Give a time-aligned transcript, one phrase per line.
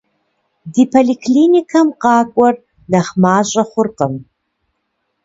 [0.73, 2.55] Ди поликлиникэм къакӀуэр
[2.91, 4.13] нэхъ мащӀэ хъуркъым.